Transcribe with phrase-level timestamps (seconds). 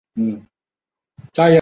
[0.01, 1.49] 硫氰酸根存在键合异构体。